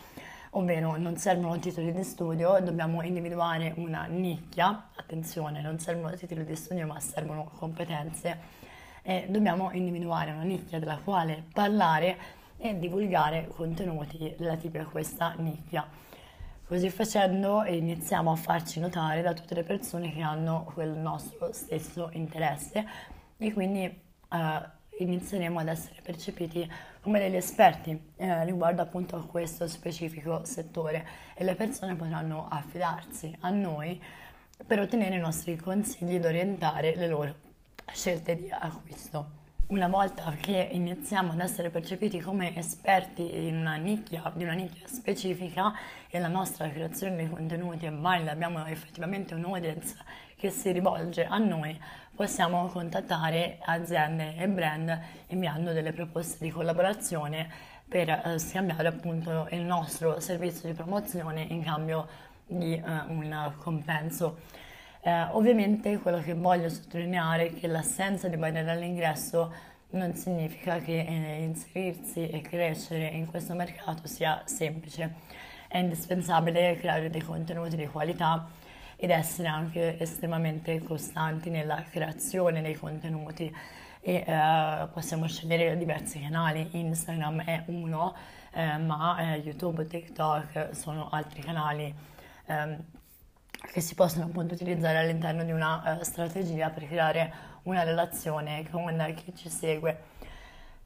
ovvero 0.52 0.98
non 0.98 1.18
servono 1.18 1.58
titoli 1.58 1.92
di 1.92 2.04
studio, 2.04 2.60
dobbiamo 2.62 3.02
individuare 3.02 3.74
una 3.78 4.06
nicchia, 4.06 4.90
attenzione, 4.96 5.62
non 5.62 5.80
servono 5.80 6.16
titoli 6.16 6.46
di 6.46 6.56
studio 6.56 6.86
ma 6.86 7.00
servono 7.00 7.50
competenze 7.58 8.38
e 9.02 9.26
dobbiamo 9.30 9.72
individuare 9.72 10.32
una 10.32 10.44
nicchia 10.44 10.78
della 10.78 11.00
quale 11.04 11.44
parlare 11.52 12.18
e 12.58 12.78
divulgare 12.78 13.48
contenuti 13.48 14.36
relativi 14.38 14.78
a 14.78 14.86
questa 14.86 15.34
nicchia. 15.38 15.88
Così 16.70 16.92
facendo 16.92 17.64
iniziamo 17.66 18.32
a 18.32 18.36
farci 18.36 18.80
notare 18.80 19.24
da 19.24 19.34
tutte 19.34 19.56
le 19.56 19.64
persone 19.64 20.14
che 20.14 20.22
hanno 20.22 20.66
quel 20.72 20.92
nostro 20.92 21.52
stesso 21.52 22.12
interesse. 22.14 22.86
E 23.38 23.54
quindi 23.54 23.86
eh, 23.86 24.70
inizieremo 25.00 25.58
ad 25.58 25.68
essere 25.68 26.00
percepiti 26.04 26.72
come 27.02 27.18
degli 27.18 27.38
esperti 27.38 28.00
eh, 28.18 28.46
riguardo 28.46 28.84
appunto 28.84 29.16
a 29.16 29.26
questo 29.26 29.68
specifico 29.68 30.46
settore. 30.46 31.08
E 31.34 31.44
le 31.44 31.56
persone 31.56 31.96
potranno 31.96 32.48
affidarsi 32.48 33.36
a 33.40 33.50
noi 33.50 34.00
per 34.64 34.80
ottenere 34.80 35.16
i 35.16 35.20
nostri 35.20 35.56
consigli 35.56 36.14
ed 36.14 36.26
orientare 36.26 36.96
le 36.96 37.08
loro 37.08 37.36
scelte 37.92 38.36
di 38.36 38.48
acquisto 38.52 39.39
una 39.70 39.88
volta 39.88 40.34
che 40.40 40.70
iniziamo 40.72 41.34
ad 41.34 41.40
essere 41.42 41.70
percepiti 41.70 42.20
come 42.20 42.56
esperti 42.58 43.48
in 43.48 43.58
una 43.58 43.76
nicchia, 43.76 44.32
di 44.36 44.44
una 44.44 44.54
nicchia 44.54 44.88
specifica 44.88 45.72
e 46.10 46.20
la 46.20 46.28
nostra 46.28 46.68
creazione 46.70 47.18
di 47.18 47.30
contenuti 47.30 47.86
è 47.86 47.92
valida, 47.92 48.32
abbiamo 48.32 48.66
effettivamente 48.66 49.36
un'audience 49.36 49.96
che 50.36 50.50
si 50.50 50.72
rivolge 50.72 51.26
a 51.26 51.38
noi, 51.38 51.80
possiamo 52.16 52.66
contattare 52.68 53.60
aziende 53.62 54.36
e 54.38 54.48
brand 54.48 55.00
inviando 55.28 55.72
delle 55.72 55.94
proposte 55.94 56.44
di 56.44 56.50
collaborazione 56.50 57.48
per 57.88 58.10
eh, 58.10 58.40
scambiare 58.40 58.88
appunto 58.88 59.48
il 59.52 59.62
nostro 59.62 60.20
servizio 60.20 60.68
di 60.68 60.74
promozione 60.74 61.44
in 61.44 61.62
cambio 61.64 62.08
di 62.48 62.74
eh, 62.74 62.82
un 63.08 63.54
compenso. 63.60 64.40
Eh, 65.02 65.22
ovviamente 65.32 65.98
quello 66.00 66.20
che 66.20 66.34
voglio 66.34 66.68
sottolineare 66.68 67.48
è 67.48 67.54
che 67.54 67.68
l'assenza 67.68 68.28
di 68.28 68.36
barriere 68.36 68.70
all'ingresso 68.72 69.54
non 69.92 70.14
significa 70.16 70.80
che 70.80 71.00
eh, 71.00 71.42
inserirsi 71.44 72.28
e 72.30 72.42
crescere 72.42 73.08
in 73.08 73.26
questo 73.26 73.54
mercato 73.56 74.08
sia 74.08 74.42
semplice. 74.46 75.16
È 75.68 75.78
indispensabile 75.78 76.78
creare 76.78 77.10
dei 77.10 77.22
contenuti 77.22 77.76
di 77.76 77.88
qualità 77.88 78.48
ed 78.98 79.12
essere 79.12 79.48
anche 79.48 79.98
estremamente 79.98 80.84
costanti 80.84 81.50
nella 81.50 81.84
creazione 81.90 82.62
dei 82.62 82.76
contenuti. 82.76 83.56
E 84.02 84.24
eh, 84.26 84.88
possiamo 84.92 85.28
scegliere 85.28 85.78
diversi 85.78 86.20
canali, 86.20 86.70
Instagram 86.72 87.44
è 87.44 87.64
uno, 87.68 88.16
eh, 88.54 88.78
ma 88.78 89.34
eh, 89.34 89.38
YouTube, 89.38 89.88
TikTok 89.88 90.76
sono 90.76 91.10
altri 91.10 91.42
canali. 91.42 91.94
Ehm, 92.48 92.84
che 93.72 93.82
si 93.82 93.96
possono 93.96 94.26
appunto 94.26 94.54
utilizzare 94.54 94.98
all'interno 94.98 95.44
di 95.44 95.52
una 95.52 95.98
uh, 96.00 96.04
strategia 96.04 96.70
per 96.70 96.88
creare 96.88 97.34
una 97.64 97.84
relazione 97.84 98.68
con 98.70 99.14
chi 99.16 99.36
ci 99.36 99.50
segue. 99.50 100.18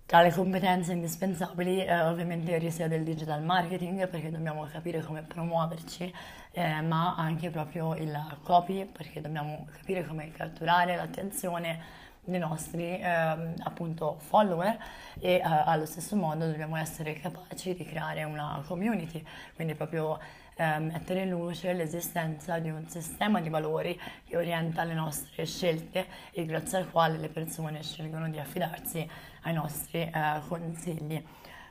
Tra 0.06 0.22
le 0.22 0.32
competenze 0.32 0.92
indispensabili 0.92 1.86
eh, 1.86 2.01
ovviamente 2.01 2.58
risiede 2.58 2.98
il 2.98 3.03
digital 3.03 3.42
marketing 3.42 4.08
perché 4.10 4.30
dobbiamo 4.30 4.65
capire 4.65 5.01
come 5.01 5.24
promuoverci, 5.24 6.13
eh, 6.51 6.82
ma 6.82 7.15
anche 7.15 7.50
proprio 7.50 7.96
il 7.96 8.38
copy 8.44 8.86
perché 8.86 9.22
dobbiamo 9.22 9.65
capire 9.72 10.06
come 10.06 10.32
catturare 10.32 10.98
l'attenzione 10.98 12.01
dei 12.25 12.39
nostri 12.39 13.00
eh, 13.00 13.53
appunto 13.63 14.18
follower 14.20 14.77
e 15.20 15.36
eh, 15.36 15.42
allo 15.42 15.86
stesso 15.86 16.15
modo 16.15 16.46
dobbiamo 16.46 16.75
essere 16.75 17.13
capaci 17.13 17.74
di 17.74 17.86
creare 17.86 18.24
una 18.24 18.62
community, 18.68 19.24
quindi 19.56 19.74
proprio 19.74 20.20
eh, 20.55 20.79
mettere 20.79 21.22
in 21.22 21.29
luce 21.29 21.74
l'esistenza 21.74 22.60
di 22.60 22.69
un 22.69 22.88
sistema 22.88 23.41
di 23.41 23.50
valori 23.50 24.00
che 24.25 24.38
orienta 24.38 24.83
le 24.83 24.93
nostre 24.93 25.45
scelte 25.45 26.07
e 26.31 26.45
grazie 26.45 26.79
al 26.79 26.91
quale 26.91 27.17
le 27.17 27.29
persone 27.29 27.81
scelgono 27.83 28.29
di 28.29 28.39
affidarsi 28.39 29.07
ai 29.43 29.53
nostri 29.53 30.01
eh, 30.01 30.41
consigli. 30.48 31.24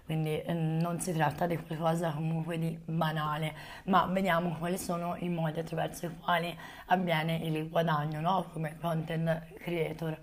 Quindi 0.04 0.40
eh, 0.42 0.52
non 0.52 1.00
si 1.00 1.12
tratta 1.12 1.46
di 1.46 1.56
qualcosa 1.56 2.10
comunque 2.10 2.58
di 2.58 2.76
banale, 2.84 3.54
ma 3.84 4.06
vediamo 4.06 4.56
quali 4.58 4.76
sono 4.76 5.16
i 5.18 5.28
modi 5.28 5.60
attraverso 5.60 6.06
i 6.06 6.18
quali 6.18 6.56
avviene 6.86 7.36
il 7.36 7.68
guadagno 7.68 8.20
no? 8.20 8.46
come 8.52 8.76
content 8.80 9.54
creator. 9.58 10.18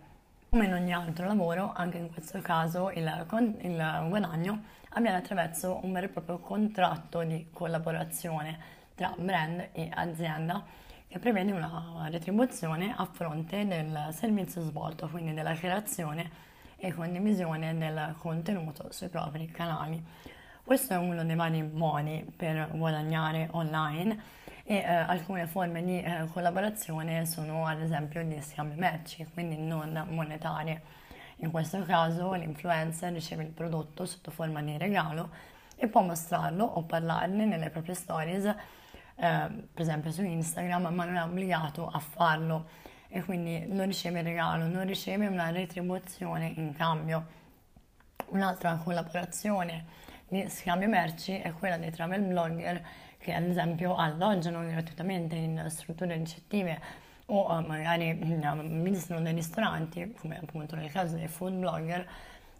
Come 0.50 0.66
in 0.66 0.74
ogni 0.74 0.94
altro 0.94 1.28
lavoro, 1.28 1.72
anche 1.76 1.98
in 1.98 2.12
questo 2.12 2.42
caso 2.42 2.90
il, 2.90 3.26
il 3.62 4.06
guadagno 4.10 4.64
avviene 4.90 5.18
attraverso 5.18 5.80
un 5.84 5.94
vero 5.94 6.08
e 6.08 6.10
proprio 6.10 6.40
contratto 6.40 7.24
di 7.24 7.48
collaborazione 7.52 8.58
tra 8.96 9.14
brand 9.18 9.70
e 9.72 9.90
azienda 9.94 10.64
che 11.08 11.20
prevede 11.20 11.52
una 11.52 12.08
retribuzione 12.10 12.94
a 12.96 13.06
fronte 13.06 13.66
del 13.66 14.10
servizio 14.12 14.62
svolto, 14.62 15.08
quindi 15.08 15.34
della 15.34 15.54
creazione 15.54 16.48
e 16.78 16.94
condivisione 16.94 17.78
del 17.78 18.16
contenuto 18.18 18.92
sui 18.92 19.10
propri 19.10 19.48
canali. 19.48 20.04
Questo 20.64 20.94
è 20.94 20.98
uno 20.98 21.24
dei 21.24 21.36
vari 21.36 21.64
modi 21.64 22.24
per 22.36 22.70
guadagnare 22.72 23.48
online 23.52 24.38
e 24.64 24.76
eh, 24.76 24.86
alcune 24.86 25.48
forme 25.48 25.84
di 25.84 26.00
eh, 26.00 26.28
collaborazione 26.32 27.26
sono 27.26 27.66
ad 27.66 27.82
esempio 27.82 28.22
gli 28.22 28.40
scambi 28.40 28.80
match, 28.80 29.26
quindi 29.34 29.58
non 29.58 30.06
monetarie. 30.10 30.82
In 31.42 31.52
questo 31.52 31.84
caso 31.84 32.34
l'influencer 32.34 33.14
riceve 33.14 33.44
il 33.44 33.50
prodotto 33.52 34.06
sotto 34.06 34.30
forma 34.30 34.62
di 34.62 34.78
regalo 34.78 35.30
e 35.78 35.88
può 35.88 36.02
mostrarlo 36.02 36.66
o 36.66 36.84
parlarne 36.84 37.46
nelle 37.46 37.70
proprie 37.70 37.96
stories, 37.96 38.44
eh, 38.46 38.56
per 39.16 39.82
esempio 39.82 40.12
su 40.12 40.22
Instagram, 40.22 40.94
ma 40.94 41.06
non 41.06 41.16
è 41.16 41.24
obbligato 41.24 41.88
a 41.88 42.00
farlo 42.00 42.68
e 43.08 43.24
quindi 43.24 43.66
non 43.68 43.86
riceve 43.86 44.20
il 44.20 44.26
regalo, 44.26 44.68
non 44.68 44.86
riceve 44.86 45.28
una 45.28 45.50
retribuzione 45.50 46.54
in 46.58 46.74
cambio. 46.76 47.38
Un'altra 48.28 48.76
collaborazione 48.76 49.86
di 50.28 50.48
scambio 50.50 50.90
merci 50.90 51.38
è 51.38 51.54
quella 51.54 51.78
dei 51.78 51.92
travel 51.92 52.22
blogger 52.22 52.86
che 53.18 53.34
ad 53.34 53.44
esempio 53.44 53.96
alloggiano 53.96 54.62
gratuitamente 54.68 55.36
in 55.36 55.66
strutture 55.70 56.16
ricettive 56.18 57.08
o 57.32 57.62
magari 57.62 58.14
visitano 58.14 59.22
dei 59.22 59.34
ristoranti, 59.34 60.14
come 60.20 60.40
appunto 60.40 60.76
nel 60.76 60.92
caso 60.92 61.16
dei 61.16 61.28
food 61.28 61.54
blogger, 61.54 62.08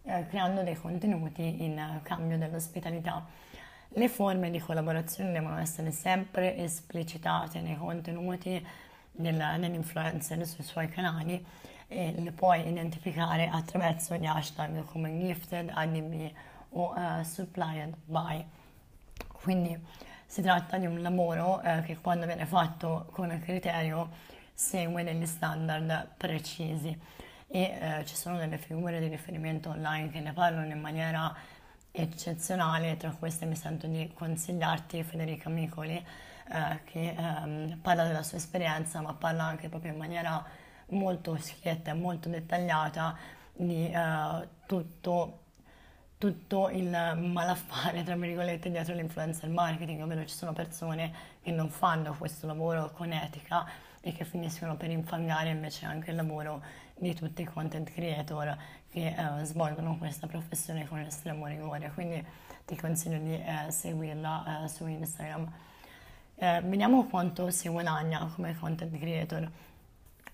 eh, 0.04 0.26
creando 0.28 0.62
dei 0.62 0.76
contenuti 0.76 1.64
in 1.64 2.00
cambio 2.02 2.38
dell'ospitalità. 2.38 3.24
Le 3.88 4.08
forme 4.08 4.50
di 4.50 4.60
collaborazione 4.60 5.32
devono 5.32 5.58
essere 5.58 5.90
sempre 5.90 6.56
esplicitate 6.56 7.60
nei 7.60 7.76
contenuti 7.76 8.64
del, 9.10 9.56
dell'influencer 9.58 10.46
sui 10.46 10.62
suoi 10.62 10.88
canali 10.88 11.44
e 11.88 12.14
le 12.16 12.30
puoi 12.30 12.68
identificare 12.68 13.48
attraverso 13.48 14.14
gli 14.14 14.26
hashtag 14.26 14.84
come 14.84 15.18
gifted, 15.18 15.70
ADB 15.74 16.30
o 16.70 16.94
uh, 16.94 17.24
supplied 17.24 17.92
by. 18.04 18.44
Quindi 19.26 19.76
si 20.24 20.42
tratta 20.42 20.78
di 20.78 20.86
un 20.86 21.02
lavoro 21.02 21.60
eh, 21.60 21.82
che 21.82 21.98
quando 21.98 22.26
viene 22.26 22.46
fatto 22.46 23.08
con 23.10 23.36
criterio 23.42 24.08
segue 24.60 25.02
degli 25.02 25.24
standard 25.24 26.10
precisi. 26.18 26.96
E 27.48 27.62
eh, 27.62 28.04
ci 28.04 28.14
sono 28.14 28.36
delle 28.36 28.58
figure 28.58 29.00
di 29.00 29.08
riferimento 29.08 29.70
online 29.70 30.10
che 30.10 30.20
ne 30.20 30.32
parlano 30.32 30.70
in 30.70 30.80
maniera 30.80 31.34
eccezionale, 31.90 32.96
tra 32.96 33.10
queste 33.10 33.46
mi 33.46 33.56
sento 33.56 33.86
di 33.86 34.12
consigliarti 34.14 35.02
Federica 35.02 35.48
Micoli 35.48 35.96
eh, 35.96 36.80
che 36.84 37.16
ehm, 37.16 37.78
parla 37.80 38.04
della 38.04 38.22
sua 38.22 38.36
esperienza 38.36 39.00
ma 39.00 39.14
parla 39.14 39.44
anche 39.44 39.68
proprio 39.68 39.92
in 39.92 39.98
maniera 39.98 40.44
molto 40.90 41.36
schietta 41.36 41.90
e 41.90 41.94
molto 41.94 42.28
dettagliata 42.28 43.16
di 43.52 43.90
eh, 43.90 44.48
tutto, 44.66 45.38
tutto 46.18 46.68
il 46.68 46.90
malaffare, 46.90 48.04
tra 48.04 48.14
virgolette, 48.14 48.70
dietro 48.70 48.94
l'influencer 48.94 49.48
marketing, 49.48 50.02
ovvero 50.02 50.24
ci 50.26 50.34
sono 50.34 50.52
persone 50.52 51.12
che 51.42 51.50
non 51.50 51.70
fanno 51.70 52.14
questo 52.16 52.46
lavoro 52.46 52.90
con 52.92 53.10
etica 53.10 53.88
e 54.00 54.12
che 54.12 54.24
finiscono 54.24 54.76
per 54.76 54.90
infangare 54.90 55.50
invece 55.50 55.84
anche 55.84 56.10
il 56.10 56.16
lavoro 56.16 56.62
di 56.96 57.14
tutti 57.14 57.42
i 57.42 57.44
content 57.44 57.90
creator 57.92 58.56
che 58.90 59.14
eh, 59.16 59.44
svolgono 59.44 59.96
questa 59.98 60.26
professione 60.26 60.86
con 60.86 60.98
estremo 61.00 61.46
rigore. 61.46 61.90
Quindi 61.92 62.24
ti 62.64 62.76
consiglio 62.76 63.18
di 63.18 63.34
eh, 63.34 63.70
seguirla 63.70 64.64
eh, 64.64 64.68
su 64.68 64.86
Instagram. 64.86 65.52
Eh, 66.36 66.60
vediamo 66.64 67.06
quanto 67.06 67.50
si 67.50 67.68
guadagna 67.68 68.30
come 68.34 68.56
content 68.56 68.96
creator. 68.98 69.50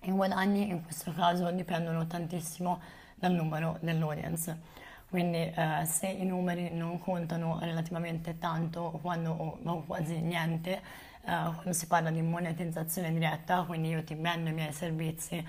I 0.02 0.10
guadagni 0.10 0.68
in 0.68 0.84
questo 0.84 1.12
caso 1.12 1.50
dipendono 1.50 2.06
tantissimo 2.06 2.80
dal 3.16 3.32
numero 3.32 3.78
dell'audience. 3.80 4.84
Quindi 5.08 5.38
eh, 5.38 5.84
se 5.84 6.08
i 6.08 6.24
numeri 6.24 6.70
non 6.74 6.98
contano 6.98 7.58
relativamente 7.60 8.38
tanto 8.38 8.98
quando, 9.00 9.30
o, 9.30 9.58
o 9.62 9.84
quasi 9.84 10.20
niente, 10.20 10.72
eh, 10.74 10.80
quando 11.22 11.72
si 11.72 11.86
parla 11.86 12.10
di 12.10 12.22
monetizzazione 12.22 13.12
diretta, 13.12 13.62
quindi 13.62 13.88
io 13.88 14.02
ti 14.02 14.14
vendo 14.14 14.50
i 14.50 14.52
miei 14.52 14.72
servizi, 14.72 15.44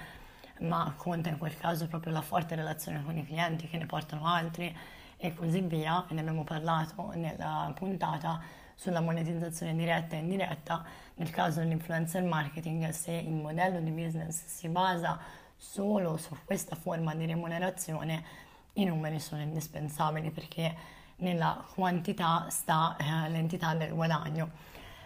ma 0.59 0.93
conta 0.95 1.29
in 1.29 1.37
quel 1.37 1.57
caso 1.57 1.87
proprio 1.87 2.13
la 2.13 2.21
forte 2.21 2.55
relazione 2.55 3.03
con 3.03 3.17
i 3.17 3.25
clienti 3.25 3.67
che 3.67 3.77
ne 3.77 3.85
portano 3.85 4.27
altri 4.27 4.75
e 5.17 5.33
così 5.33 5.61
via, 5.61 6.05
e 6.07 6.13
ne 6.13 6.21
abbiamo 6.21 6.43
parlato 6.43 7.11
nella 7.15 7.71
puntata 7.75 8.39
sulla 8.75 9.01
monetizzazione 9.01 9.75
diretta 9.75 10.15
e 10.15 10.19
indiretta, 10.19 10.85
nel 11.15 11.31
caso 11.31 11.59
dell'influencer 11.59 12.21
marketing, 12.21 12.89
se 12.89 13.11
il 13.11 13.31
modello 13.31 13.79
di 13.79 13.89
business 13.89 14.45
si 14.45 14.69
basa 14.69 15.19
solo 15.55 16.17
su 16.17 16.35
questa 16.45 16.75
forma 16.75 17.15
di 17.15 17.25
remunerazione, 17.25 18.45
i 18.77 18.86
numeri 18.86 19.19
sono 19.19 19.41
indispensabili 19.41 20.31
perché 20.31 20.75
nella 21.17 21.65
quantità 21.74 22.48
sta 22.50 22.96
eh, 22.98 23.29
l'entità 23.29 23.74
del 23.74 23.93
guadagno. 23.93 24.50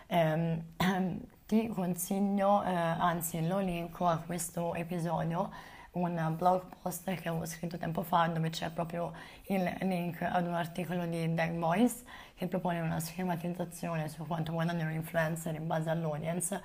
Eh, 0.08 0.62
ti 1.46 1.68
consiglio, 1.68 2.64
eh, 2.64 2.74
anzi 2.74 3.46
lo 3.46 3.60
linko 3.60 4.08
a 4.08 4.18
questo 4.18 4.74
episodio, 4.74 5.50
un 5.94 6.36
blog 6.38 6.64
post 6.82 7.04
che 7.04 7.28
avevo 7.28 7.46
scritto 7.46 7.78
tempo 7.78 8.02
fa 8.02 8.28
dove 8.28 8.50
c'è 8.50 8.70
proprio 8.70 9.12
il 9.48 9.78
link 9.82 10.22
ad 10.22 10.48
un 10.48 10.54
articolo 10.54 11.06
di 11.06 11.34
Dag 11.34 11.52
Boys 11.58 12.04
che 12.34 12.48
propone 12.48 12.80
una 12.80 13.00
schematizzazione 13.00 14.08
su 14.08 14.26
quanto 14.26 14.54
guadagnano 14.54 14.90
un 14.90 14.96
influencer 14.96 15.56
in 15.56 15.68
base 15.68 15.90
all'audience, 15.90 16.62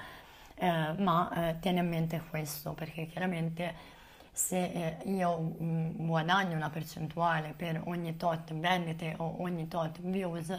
eh, 0.54 0.94
ma 0.98 1.50
eh, 1.50 1.58
tieni 1.58 1.80
a 1.80 1.82
mente 1.82 2.22
questo 2.30 2.72
perché 2.72 3.06
chiaramente 3.06 3.94
se 4.36 4.64
eh, 4.64 4.96
io 5.04 5.56
mm, 5.62 6.06
guadagno 6.06 6.56
una 6.56 6.68
percentuale 6.68 7.54
per 7.56 7.80
ogni 7.86 8.18
tot 8.18 8.52
vendite 8.52 9.14
o 9.16 9.40
ogni 9.40 9.66
tot 9.66 9.98
views, 10.02 10.54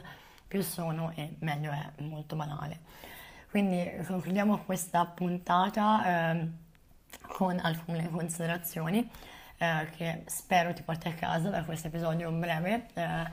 più 0.48 0.64
sono 0.64 1.12
e 1.14 1.36
meglio 1.42 1.72
è, 1.72 2.02
molto 2.02 2.36
banale. 2.36 2.80
Quindi 3.52 3.88
concludiamo 4.08 4.64
questa 4.66 5.06
puntata 5.06 6.32
eh, 6.34 6.48
con 7.28 7.60
alcune 7.60 8.10
considerazioni 8.10 9.08
eh, 9.58 9.90
che 9.96 10.24
spero 10.26 10.74
ti 10.74 10.82
porti 10.82 11.10
a 11.10 11.14
casa 11.14 11.50
da 11.50 11.64
questo 11.64 11.86
episodio 11.88 12.32
breve 12.32 12.88
eh, 12.96 13.30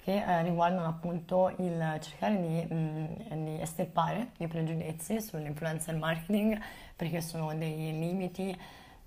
che 0.00 0.22
eh, 0.24 0.42
riguardano 0.44 0.86
appunto 0.86 1.52
il 1.58 1.98
cercare 2.00 2.40
di, 2.40 2.72
mh, 2.72 3.34
mm, 3.34 3.44
di 3.44 3.60
estirpare 3.60 4.30
i 4.36 4.46
pregiudizi 4.46 5.20
sull'influencer 5.20 5.96
marketing 5.96 6.56
perché 6.94 7.20
sono 7.20 7.52
dei 7.52 7.98
limiti 7.98 8.56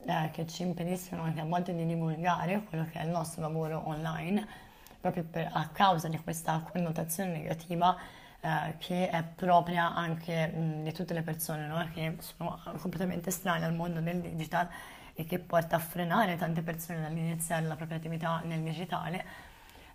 eh, 0.06 0.30
che 0.32 0.48
ci 0.48 0.64
impediscono 0.64 1.24
anche 1.24 1.42
a 1.42 1.46
volte 1.46 1.76
di 1.76 1.86
divulgare 1.86 2.64
quello 2.64 2.86
che 2.92 3.00
è 3.00 3.04
il 3.04 3.10
nostro 3.10 3.42
lavoro 3.42 3.88
online 3.88 4.70
proprio 5.00 5.24
per, 5.24 5.50
a 5.52 5.68
causa 5.70 6.08
di 6.08 6.20
questa 6.20 6.64
connotazione 6.72 7.32
negativa 7.32 7.98
eh, 8.40 8.76
che 8.78 9.10
è 9.10 9.24
propria 9.24 9.94
anche 9.94 10.48
mh, 10.48 10.84
di 10.84 10.92
tutte 10.94 11.14
le 11.14 11.22
persone 11.22 11.68
no? 11.68 11.88
che 11.94 12.18
sono 12.20 12.60
completamente 12.80 13.30
estranee 13.30 13.66
al 13.66 13.74
mondo 13.74 14.00
del 14.00 14.20
digital 14.20 14.68
e 15.14 15.26
che 15.26 15.40
porta 15.40 15.76
a 15.76 15.80
frenare 15.80 16.38
tante 16.38 16.62
persone 16.62 17.02
dall'iniziare 17.02 17.66
la 17.66 17.76
propria 17.76 17.98
attività 17.98 18.42
nel 18.46 18.62
digitale. 18.62 19.26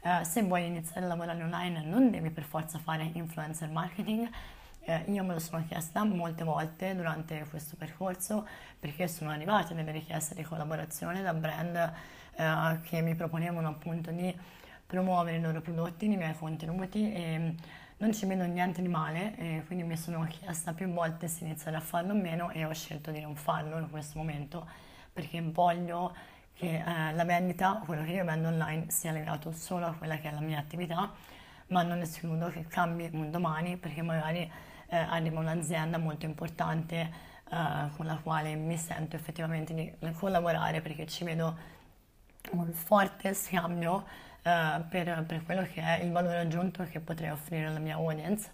Eh, 0.03 0.25
se 0.25 0.43
vuoi 0.43 0.67
iniziare 0.67 1.07
a 1.07 1.09
lavorare 1.09 1.43
online 1.43 1.83
non 1.85 2.11
devi 2.11 2.31
per 2.31 2.45
forza 2.45 2.79
fare 2.79 3.11
influencer 3.13 3.69
marketing. 3.71 4.29
Eh, 4.89 5.03
io 5.09 5.25
me 5.25 5.33
lo 5.33 5.41
sono 5.41 5.65
chiesta 5.67 6.05
molte 6.05 6.45
volte 6.45 6.95
durante 6.95 7.45
questo 7.51 7.75
percorso 7.75 8.47
perché 8.79 9.09
sono 9.09 9.31
arrivate 9.31 9.75
delle 9.75 9.91
richieste 9.91 10.37
di 10.37 10.45
collaborazione 10.45 11.23
da 11.23 11.35
brand 11.35 11.93
eh, 12.37 12.81
che 12.83 13.01
mi 13.01 13.17
proponevano 13.17 13.67
appunto 13.67 14.13
di 14.13 14.33
promuovere 14.87 15.39
i 15.39 15.41
loro 15.41 15.61
prodotti, 15.61 16.05
i 16.05 16.17
miei 16.17 16.37
contenuti 16.37 17.13
e 17.13 17.55
non 17.97 18.13
ci 18.13 18.27
vedo 18.27 18.45
niente 18.45 18.81
di 18.81 18.87
male, 18.87 19.37
e 19.37 19.65
quindi 19.67 19.83
mi 19.83 19.97
sono 19.97 20.25
chiesta 20.27 20.73
più 20.73 20.89
volte 20.93 21.27
se 21.27 21.45
iniziare 21.45 21.77
a 21.77 21.81
farlo 21.81 22.13
o 22.13 22.17
meno 22.17 22.51
e 22.51 22.65
ho 22.65 22.73
scelto 22.73 23.11
di 23.11 23.21
non 23.21 23.35
farlo 23.35 23.79
in 23.79 23.91
questo 23.91 24.19
momento 24.19 24.69
perché 25.13 25.43
voglio 25.43 26.15
che 26.53 26.77
eh, 26.77 27.13
la 27.13 27.25
vendita, 27.25 27.83
quello 27.85 28.05
che 28.05 28.13
io 28.13 28.25
vendo 28.25 28.47
online, 28.49 28.89
sia 28.91 29.11
legato 29.11 29.51
solo 29.51 29.87
a 29.87 29.95
quella 29.95 30.17
che 30.19 30.29
è 30.29 30.33
la 30.33 30.41
mia 30.41 30.61
attività, 30.61 31.13
ma 31.69 31.83
non 31.83 32.01
escludo 32.03 32.51
che 32.51 32.69
cambi 32.69 33.09
un 33.13 33.33
domani 33.33 33.77
perché 33.77 34.03
magari 34.03 34.49
eh, 34.89 34.97
arriva 34.97 35.41
un'azienda 35.41 35.99
molto 35.99 36.27
importante 36.27 36.95
eh, 37.51 37.91
con 37.97 38.07
la 38.07 38.19
quale 38.23 38.55
mi 38.55 38.77
sento 38.77 39.17
effettivamente 39.17 39.75
di 39.75 39.93
collaborare 40.13 40.81
perché 40.81 41.07
ci 41.07 41.25
vedo 41.25 41.75
un 42.53 42.73
forte 42.73 43.35
scambio 43.35 44.05
eh, 44.43 44.81
per, 44.89 45.25
per, 45.27 45.45
quello 45.45 45.63
che 45.63 45.83
è 45.83 46.03
il 46.03 46.13
valore 46.13 46.39
aggiunto 46.39 46.85
che 46.85 47.01
potrei 47.01 47.31
offrire 47.31 47.67
alla 47.67 47.79
mia 47.79 47.95
audience. 47.95 48.51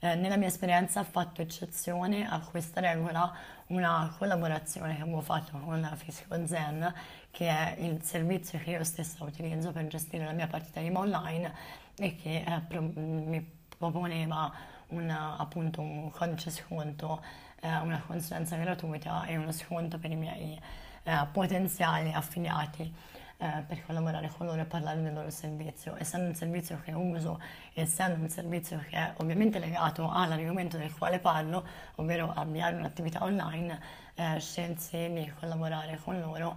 Eh, 0.00 0.14
nella 0.16 0.36
mia 0.36 0.48
esperienza 0.48 1.00
ha 1.00 1.04
fatto 1.04 1.40
eccezione 1.40 2.28
a 2.28 2.38
questa 2.40 2.80
regola 2.80 3.32
una 3.68 4.14
collaborazione 4.18 4.96
che 4.96 5.02
avevo 5.02 5.22
fatto 5.22 5.58
con 5.58 5.80
la 5.80 5.96
Fisico 5.96 6.46
Zen, 6.46 6.92
che 7.30 7.48
è 7.48 7.76
il 7.78 8.02
servizio 8.02 8.58
che 8.58 8.72
io 8.72 8.84
stessa 8.84 9.24
utilizzo 9.24 9.72
per 9.72 9.86
gestire 9.86 10.26
la 10.26 10.32
mia 10.32 10.46
partita 10.46 10.80
IVA 10.80 10.98
online 10.98 11.54
e 11.96 12.16
che 12.16 12.44
eh, 12.46 12.60
pro- 12.68 12.82
mi 12.82 13.42
proponeva 13.78 14.52
una, 14.88 15.36
appunto 15.36 15.80
un 15.80 16.10
codice 16.10 16.50
sconto, 16.50 17.22
eh, 17.60 17.76
una 17.78 18.02
consulenza 18.06 18.56
gratuita 18.56 19.24
e 19.24 19.36
uno 19.36 19.52
sconto 19.52 19.98
per 19.98 20.10
i 20.10 20.16
miei 20.16 20.60
eh, 21.02 21.26
potenziali 21.32 22.12
affiliati 22.12 22.92
eh, 23.36 23.64
per 23.66 23.84
collaborare 23.84 24.30
con 24.34 24.46
loro 24.46 24.60
e 24.60 24.64
parlare 24.64 25.02
del 25.02 25.12
loro 25.12 25.30
servizio. 25.30 25.96
Essendo 25.96 26.28
un 26.28 26.34
servizio 26.34 26.80
che 26.82 26.92
uso, 26.92 27.40
essendo 27.74 28.20
un 28.20 28.28
servizio 28.28 28.78
che 28.88 28.96
è 28.96 29.12
ovviamente 29.18 29.58
legato 29.58 30.10
all'argomento 30.10 30.76
del 30.76 30.94
quale 30.96 31.18
parlo, 31.18 31.66
ovvero 31.96 32.32
avviare 32.34 32.76
un'attività 32.76 33.22
online, 33.22 33.80
eh, 34.14 34.38
scelsi 34.38 35.10
di 35.12 35.32
collaborare 35.38 35.98
con 36.02 36.20
loro. 36.20 36.56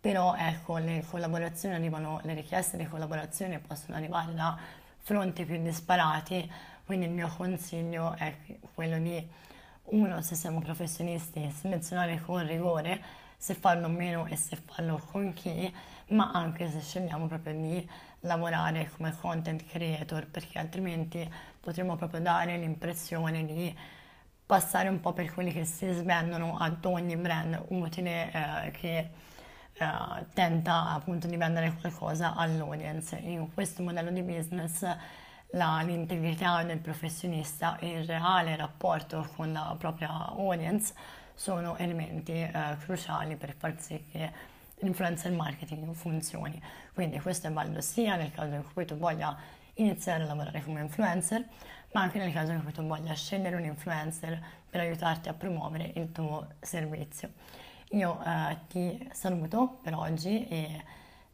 Però 0.00 0.34
ecco, 0.36 0.78
le 0.78 1.04
collaborazioni 1.08 1.74
arrivano, 1.74 2.20
le 2.22 2.34
richieste 2.34 2.76
di 2.76 2.86
collaborazione 2.86 3.58
possono 3.58 3.96
arrivare 3.96 4.32
da 4.34 4.56
fronti 4.98 5.44
più 5.44 5.60
disparati, 5.60 6.50
quindi 6.90 7.06
il 7.06 7.12
mio 7.12 7.28
consiglio 7.28 8.16
è 8.16 8.34
quello 8.74 8.98
di, 8.98 9.24
uno, 9.90 10.20
se 10.22 10.34
siamo 10.34 10.58
professionisti, 10.60 11.48
selezionare 11.52 12.20
con 12.20 12.44
rigore 12.44 13.00
se 13.36 13.54
farlo 13.54 13.86
o 13.86 13.90
meno 13.90 14.26
e 14.26 14.34
se 14.34 14.56
farlo 14.56 15.00
con 15.08 15.32
chi, 15.32 15.72
ma 16.08 16.32
anche 16.32 16.68
se 16.68 16.80
scegliamo 16.80 17.28
proprio 17.28 17.54
di 17.54 17.88
lavorare 18.22 18.90
come 18.96 19.14
content 19.16 19.64
creator, 19.66 20.26
perché 20.26 20.58
altrimenti 20.58 21.32
potremmo 21.60 21.94
proprio 21.94 22.20
dare 22.20 22.56
l'impressione 22.56 23.46
di 23.46 23.72
passare 24.44 24.88
un 24.88 24.98
po' 24.98 25.12
per 25.12 25.32
quelli 25.32 25.52
che 25.52 25.64
si 25.64 25.88
svendono 25.92 26.58
ad 26.58 26.84
ogni 26.86 27.16
brand 27.16 27.66
utile 27.68 28.32
eh, 28.32 28.70
che 28.72 28.98
eh, 29.74 30.26
tenta 30.34 30.88
appunto 30.88 31.28
di 31.28 31.36
vendere 31.36 31.72
qualcosa 31.80 32.34
all'audience. 32.34 33.14
In 33.14 33.54
questo 33.54 33.80
modello 33.84 34.10
di 34.10 34.22
business 34.22 34.84
la, 35.52 35.82
l'integrità 35.82 36.62
del 36.62 36.78
professionista 36.78 37.78
e 37.78 38.00
il 38.00 38.04
reale 38.04 38.56
rapporto 38.56 39.28
con 39.36 39.52
la 39.52 39.74
propria 39.78 40.28
audience 40.28 40.94
sono 41.34 41.76
elementi 41.76 42.32
eh, 42.32 42.52
cruciali 42.80 43.36
per 43.36 43.54
far 43.56 43.80
sì 43.80 44.04
che 44.10 44.30
l'influencer 44.80 45.32
marketing 45.32 45.92
funzioni. 45.94 46.60
Quindi 46.92 47.18
questo 47.20 47.48
è 47.48 47.52
valido 47.52 47.80
sia 47.80 48.16
nel 48.16 48.30
caso 48.30 48.54
in 48.54 48.64
cui 48.72 48.84
tu 48.84 48.96
voglia 48.96 49.36
iniziare 49.74 50.22
a 50.22 50.26
lavorare 50.26 50.62
come 50.62 50.80
influencer, 50.80 51.44
ma 51.92 52.02
anche 52.02 52.18
nel 52.18 52.32
caso 52.32 52.52
in 52.52 52.62
cui 52.62 52.72
tu 52.72 52.82
voglia 52.82 53.14
scegliere 53.14 53.56
un 53.56 53.64
influencer 53.64 54.42
per 54.68 54.80
aiutarti 54.80 55.28
a 55.28 55.34
promuovere 55.34 55.92
il 55.96 56.12
tuo 56.12 56.46
servizio. 56.60 57.32
Io 57.92 58.22
eh, 58.24 58.56
ti 58.68 59.08
saluto 59.12 59.78
per 59.82 59.94
oggi 59.94 60.46
e 60.46 60.84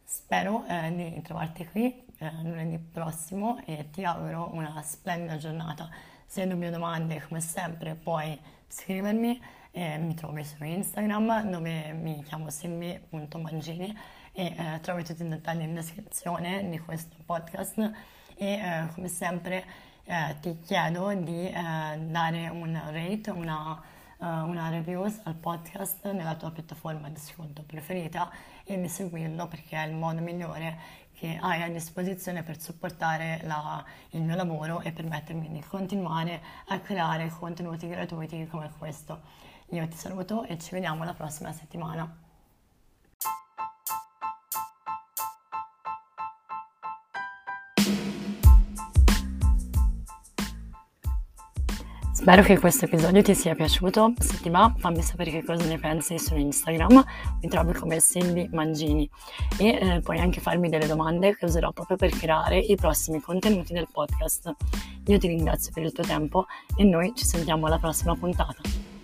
spero 0.05 0.64
eh, 0.68 0.94
di 0.94 1.20
trovarti 1.22 1.66
qui 1.66 2.05
eh, 2.18 2.31
lunedì 2.42 2.79
prossimo 2.79 3.61
e 3.64 3.90
ti 3.90 4.05
auguro 4.05 4.50
una 4.52 4.81
splendida 4.83 5.37
giornata. 5.37 5.88
Se 6.24 6.42
hai 6.42 6.48
dubbi 6.48 6.66
o 6.66 6.70
domande, 6.70 7.22
come 7.22 7.40
sempre, 7.40 7.94
puoi 7.94 8.38
scrivermi. 8.68 9.40
Eh, 9.70 9.98
mi 9.98 10.14
trovi 10.14 10.42
su 10.42 10.64
Instagram 10.64 11.50
dove 11.50 11.92
mi 11.92 12.22
chiamo 12.24 12.48
simbi.mangini 12.48 13.94
e 14.33 14.55
eh, 14.57 14.81
trovi 14.81 15.02
tutti 15.02 15.22
i 15.22 15.29
dettagli 15.29 15.62
in 15.62 15.74
descrizione 15.74 16.68
di 16.68 16.79
questo 16.79 17.16
podcast 17.24 17.79
e 18.37 18.52
eh, 18.52 18.87
come 18.94 19.09
sempre 19.09 19.64
eh, 20.05 20.37
ti 20.40 20.59
chiedo 20.61 21.12
di 21.14 21.48
eh, 21.48 21.52
dare 21.98 22.48
un 22.48 22.79
rate, 22.90 23.31
una, 23.31 23.83
una 24.18 24.68
review 24.68 25.05
al 25.22 25.35
podcast 25.35 26.11
nella 26.12 26.35
tua 26.37 26.50
piattaforma 26.50 27.09
di 27.09 27.16
ascolto 27.16 27.62
preferita 27.62 28.31
e 28.64 28.79
di 28.79 28.88
seguirlo 28.88 29.46
perché 29.48 29.76
è 29.76 29.87
il 29.87 29.94
modo 29.94 30.20
migliore 30.20 30.79
che 31.16 31.38
hai 31.40 31.62
a 31.62 31.68
disposizione 31.68 32.42
per 32.42 32.61
supportare 32.61 33.40
la, 33.44 33.83
il 34.11 34.20
mio 34.20 34.37
lavoro 34.37 34.83
e 34.83 34.92
permettermi 34.92 35.50
di 35.50 35.62
continuare 35.62 36.42
a 36.66 36.79
creare 36.81 37.31
contenuti 37.31 37.88
gratuiti 37.88 38.46
come 38.46 38.70
questo. 38.76 39.22
Io 39.70 39.88
ti 39.88 39.96
saluto 39.96 40.44
e 40.44 40.59
ci 40.59 40.72
vediamo 40.72 41.05
la 41.05 41.14
prossima 41.14 41.52
settimana. 41.52 42.25
Spero 52.26 52.42
che 52.42 52.58
questo 52.58 52.86
episodio 52.86 53.22
ti 53.22 53.36
sia 53.36 53.54
piaciuto, 53.54 54.14
se 54.18 54.40
ti 54.40 54.50
va 54.50 54.74
fammi 54.76 55.00
sapere 55.00 55.30
che 55.30 55.44
cosa 55.44 55.64
ne 55.64 55.78
pensi 55.78 56.18
su 56.18 56.34
Instagram, 56.34 57.04
mi 57.40 57.48
trovi 57.48 57.72
come 57.72 58.00
Cindy 58.00 58.48
Mangini 58.50 59.08
e 59.56 59.68
eh, 59.68 60.00
puoi 60.00 60.18
anche 60.18 60.40
farmi 60.40 60.68
delle 60.68 60.88
domande 60.88 61.36
che 61.36 61.44
userò 61.44 61.70
proprio 61.70 61.96
per 61.96 62.10
creare 62.10 62.58
i 62.58 62.74
prossimi 62.74 63.20
contenuti 63.20 63.72
del 63.72 63.86
podcast. 63.88 64.52
Io 65.06 65.18
ti 65.18 65.28
ringrazio 65.28 65.70
per 65.72 65.84
il 65.84 65.92
tuo 65.92 66.02
tempo 66.02 66.46
e 66.76 66.82
noi 66.82 67.12
ci 67.14 67.24
sentiamo 67.24 67.66
alla 67.66 67.78
prossima 67.78 68.16
puntata. 68.16 68.95